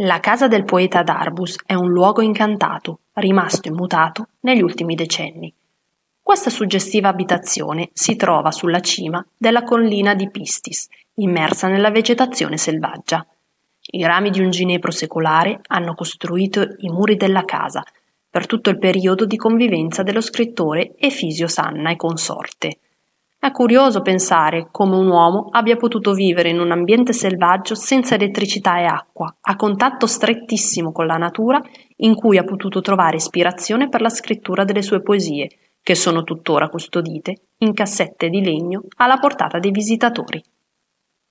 [0.00, 5.50] La casa del poeta d'Arbus è un luogo incantato, rimasto immutato negli ultimi decenni.
[6.20, 13.26] Questa suggestiva abitazione si trova sulla cima della collina di Pistis, immersa nella vegetazione selvaggia.
[13.92, 17.82] I rami di un ginepro secolare hanno costruito i muri della casa
[18.28, 22.80] per tutto il periodo di convivenza dello scrittore Efisio Sanna e consorte.
[23.38, 28.78] È curioso pensare come un uomo abbia potuto vivere in un ambiente selvaggio senza elettricità
[28.78, 31.62] e acqua, a contatto strettissimo con la natura,
[31.98, 35.48] in cui ha potuto trovare ispirazione per la scrittura delle sue poesie,
[35.80, 40.42] che sono tuttora custodite in cassette di legno alla portata dei visitatori.